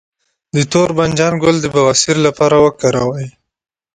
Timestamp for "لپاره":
2.27-2.55